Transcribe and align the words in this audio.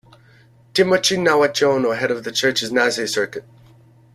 Timoci 0.73 1.15
Nawaciono, 1.19 1.95
head 1.95 2.09
of 2.09 2.23
the 2.23 2.31
church's 2.31 2.71
Nasea 2.71 3.07
circuit. 3.07 3.43